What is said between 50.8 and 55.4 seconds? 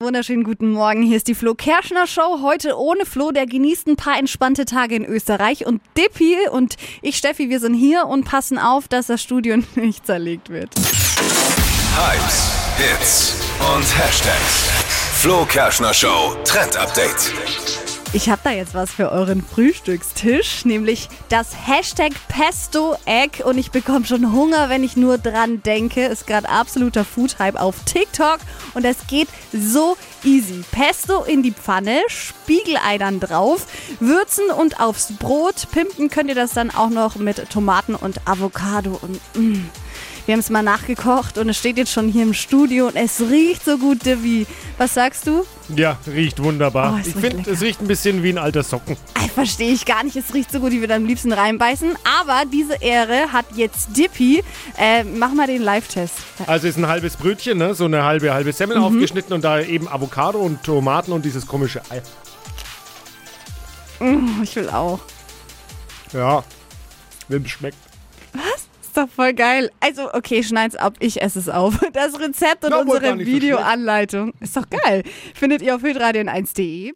würde am liebsten reinbeißen. Aber diese Ehre hat jetzt Dippy. Äh, mach